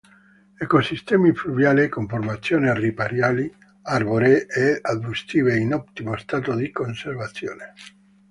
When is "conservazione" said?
6.71-7.73